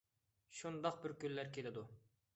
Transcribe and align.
شۇنداق 0.61 0.97
بىر 1.05 1.15
كۈنلەر 1.25 1.55
كېلىدۇ. 1.59 1.89